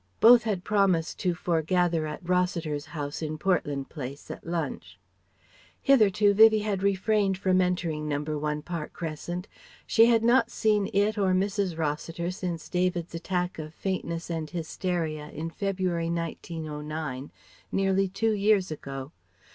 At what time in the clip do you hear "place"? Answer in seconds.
3.89-4.31